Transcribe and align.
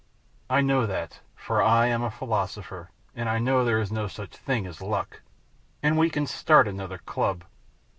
I 0.49 0.61
know 0.61 0.87
that, 0.87 1.19
for 1.35 1.61
I 1.61 1.85
am 1.85 2.01
a 2.01 2.09
philosopher, 2.09 2.89
and 3.15 3.29
I 3.29 3.37
know 3.37 3.63
there 3.63 3.79
is 3.79 3.91
no 3.91 4.07
such 4.07 4.35
thing 4.35 4.65
as 4.65 4.81
luck. 4.81 5.21
And 5.83 5.95
we 5.95 6.09
can 6.09 6.25
start 6.25 6.67
another 6.67 6.97
club." 6.97 7.43